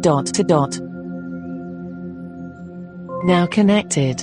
[0.00, 0.78] Dot to dot.
[3.26, 4.22] Now connected.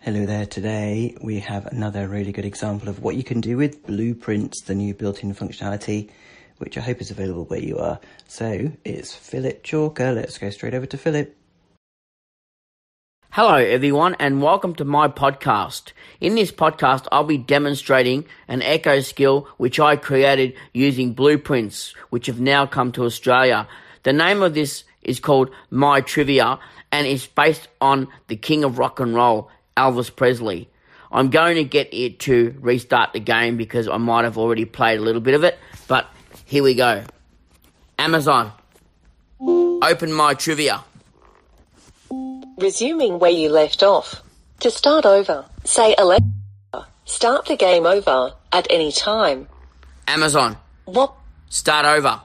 [0.00, 0.44] Hello there.
[0.44, 4.74] Today we have another really good example of what you can do with Blueprints, the
[4.74, 6.10] new built-in functionality,
[6.58, 7.98] which I hope is available where you are.
[8.26, 10.14] So it's Phillip Chalker.
[10.14, 11.37] Let's go straight over to Phillip.
[13.40, 15.92] Hello, everyone, and welcome to my podcast.
[16.20, 22.26] In this podcast, I'll be demonstrating an echo skill which I created using blueprints, which
[22.26, 23.68] have now come to Australia.
[24.02, 26.58] The name of this is called My Trivia
[26.90, 30.68] and is based on the king of rock and roll, Elvis Presley.
[31.12, 34.98] I'm going to get it to restart the game because I might have already played
[34.98, 36.08] a little bit of it, but
[36.44, 37.04] here we go.
[38.00, 38.50] Amazon,
[39.40, 40.82] open my trivia.
[42.58, 44.22] Resuming where you left off.
[44.60, 46.24] To start over, say Alexa,
[47.04, 49.46] start the game over at any time.
[50.08, 51.14] Amazon, What?
[51.48, 52.20] start over.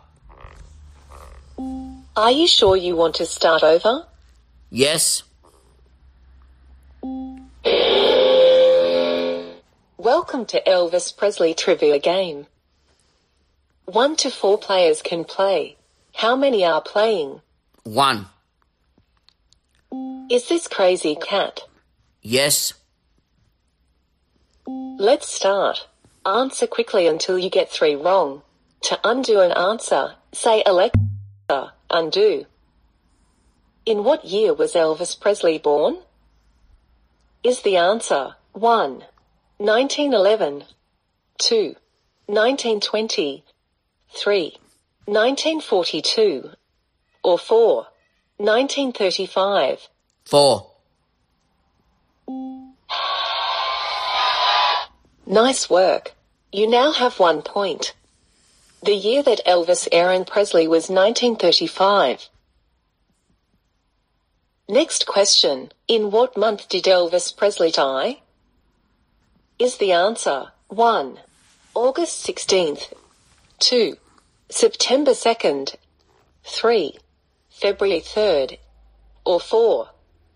[2.16, 4.08] Are you sure you want to start over?
[4.72, 5.24] Yes,
[9.98, 12.48] Welcome to Elvis Presley Trivia Game.
[13.86, 15.78] One to four players can play.
[16.14, 17.40] How many are playing?
[17.84, 18.26] one.
[20.34, 21.60] Is this crazy cat?
[22.24, 22.74] Yes,
[24.66, 25.86] Let's start.
[26.26, 28.42] Answer quickly until you get three wrong.
[28.90, 32.48] To undo an answer, say Alexa, undo.
[33.86, 36.00] In what year was Elvis Presley born?
[37.44, 39.04] Is the answer 1.
[39.58, 40.64] 1911
[41.38, 41.76] 2.
[42.26, 43.44] 1920
[44.10, 44.58] 3.
[45.06, 46.50] 1942
[47.24, 47.88] or 4.
[48.38, 49.90] 1935
[50.26, 50.72] four.
[55.26, 56.14] Nice work.
[56.52, 57.94] You now have one point.
[58.84, 62.28] The year that Elvis Aaron Presley was 1935.
[64.68, 65.72] Next question.
[65.88, 68.20] In what month did Elvis Presley die?
[69.58, 71.20] Is the answer 1.
[71.74, 72.94] August 16th
[73.60, 73.96] 2.
[74.50, 75.76] September 2nd
[76.44, 76.98] 3.
[77.50, 78.58] February 3rd
[79.26, 79.90] or 4.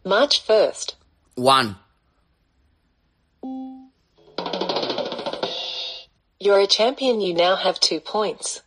[0.03, 0.93] March 1st
[1.35, 1.77] One.
[6.39, 8.61] You're a champion, you now have two points.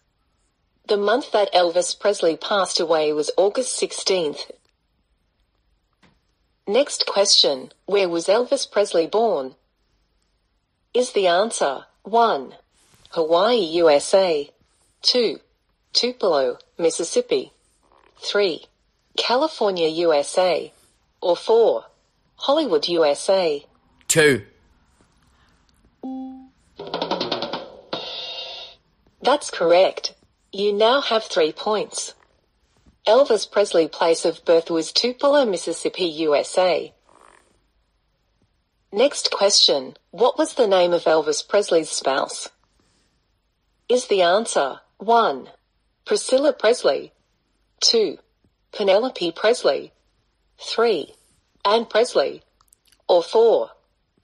[0.89, 4.51] The month that Elvis Presley passed away was August 16th.
[6.67, 9.55] Next question Where was Elvis Presley born?
[10.93, 12.55] Is the answer 1.
[13.11, 14.51] Hawaii, USA.
[15.03, 15.41] 2.
[15.93, 17.53] Tupelo, Mississippi.
[18.19, 18.65] 3.
[19.17, 20.73] California, USA.
[21.21, 21.85] Or 4.
[22.37, 23.65] Hollywood, USA.
[24.09, 24.45] Two.
[29.23, 30.15] That's correct.
[30.53, 32.15] You now have three points.
[33.07, 36.93] Elvis Presley place of birth was Tupelo, Mississippi, USA.
[38.93, 39.97] Next question.
[40.11, 42.49] What was the name of Elvis Presley's spouse?
[43.89, 45.49] Is the answer 1.
[46.05, 47.13] Priscilla Presley
[47.81, 48.19] 2.
[48.73, 49.93] Penelope Presley
[50.61, 51.15] 3.
[51.65, 52.43] Anne Presley
[53.09, 53.71] or 4.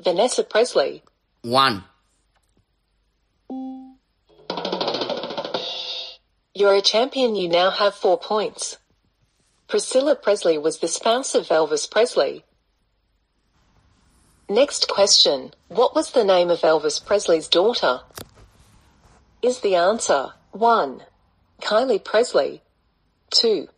[0.02, 1.02] Vanessa Presley
[1.42, 1.84] One.
[6.54, 8.78] You're a champion, you now have four points.
[9.69, 12.44] Priscilla Presley was the spouse of Elvis Presley.
[14.48, 15.53] Next question.
[15.68, 18.00] What was the name of Elvis Presley's daughter?
[19.42, 21.03] Is the answer 1.
[21.60, 22.62] Kylie Presley
[23.30, 23.68] 2.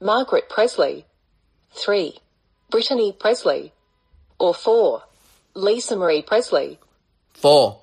[0.00, 1.06] Margaret Presley
[1.72, 2.18] 3.
[2.70, 3.72] Brittany Presley
[4.38, 5.02] or 4.
[5.54, 6.78] Lisa Marie Presley
[7.36, 7.80] Four.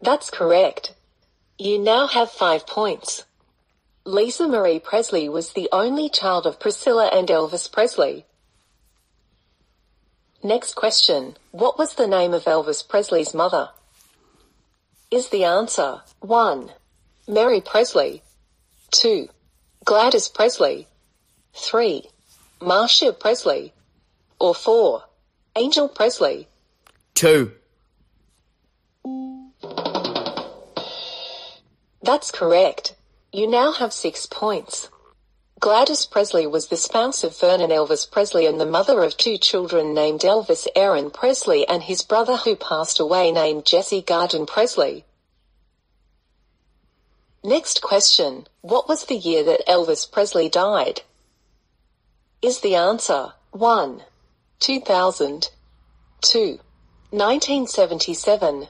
[0.00, 0.94] That's correct.
[1.58, 3.24] You now have five points.
[4.04, 8.24] Lisa Marie Presley was the only child of Priscilla and Elvis Presley.
[10.44, 11.36] Next question.
[11.50, 13.70] What was the name of Elvis Presley's mother?
[15.10, 16.70] Is the answer 1.
[17.26, 18.22] Mary Presley
[18.92, 19.28] 2.
[19.84, 20.86] Gladys Presley
[21.54, 22.04] 3.
[22.60, 23.72] Marcia Presley
[24.38, 25.02] or 4.
[25.56, 26.48] Angel Presley
[27.14, 27.52] Two.
[32.02, 32.94] That's correct.
[33.32, 34.88] You now have six points.
[35.60, 39.94] Gladys Presley was the spouse of Vernon Elvis Presley and the mother of two children
[39.94, 45.04] named Elvis Aaron Presley and his brother who passed away named Jesse Garon Presley.
[47.44, 48.46] Next question.
[48.60, 51.02] What was the year that Elvis Presley died?
[52.40, 54.02] Is the answer 1.
[54.60, 55.48] 2000
[56.22, 56.60] 2.
[57.10, 58.68] 1977,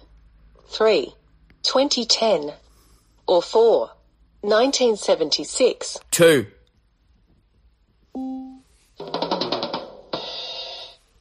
[0.68, 1.14] 3.
[1.62, 2.52] 2010,
[3.26, 3.90] or 4.
[4.40, 5.98] 1976?
[6.10, 6.46] 2.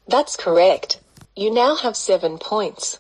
[0.08, 1.00] That's correct.
[1.36, 3.00] You now have seven points.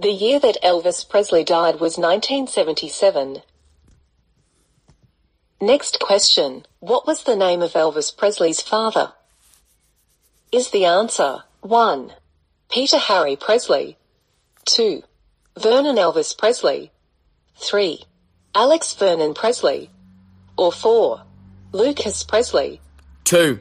[0.00, 3.42] The year that Elvis Presley died was 1977.
[5.62, 6.64] Next question.
[6.78, 9.12] What was the name of Elvis Presley's father?
[10.50, 12.14] Is the answer 1.
[12.70, 13.98] Peter Harry Presley
[14.64, 15.02] 2.
[15.58, 16.90] Vernon Elvis Presley
[17.56, 18.02] 3.
[18.54, 19.90] Alex Vernon Presley
[20.56, 21.24] or 4.
[21.72, 22.80] Lucas Presley
[23.24, 23.60] 2.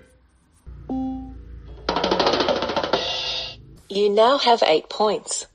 [3.89, 5.47] You now have 8 points.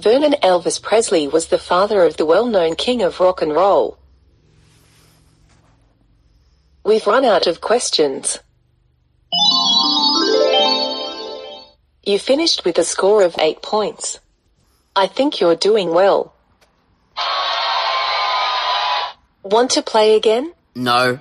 [0.00, 3.99] Vernon Elvis Presley was the father of the well-known king of rock and roll.
[6.90, 8.40] We've run out of questions.
[12.02, 14.18] You finished with a score of 8 points.
[14.96, 16.34] I think you're doing well.
[19.44, 20.52] Want to play again?
[20.74, 21.20] No.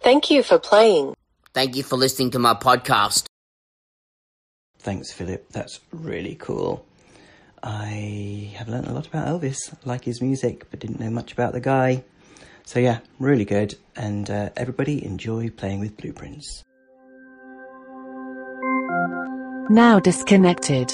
[0.00, 1.16] Thank you for playing.
[1.52, 3.24] Thank you for listening to my podcast.
[4.78, 5.48] Thanks, Phillip.
[5.50, 6.86] That's really cool.
[7.60, 11.52] I have learned a lot about Elvis, like his music, but didn't know much about
[11.52, 12.04] the guy.
[12.64, 13.74] So yeah, really good.
[13.96, 16.62] And uh, everybody enjoy playing with blueprints.
[19.70, 20.92] Now disconnected.